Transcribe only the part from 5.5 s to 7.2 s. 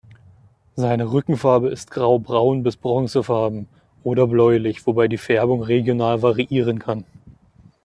regional variieren kann.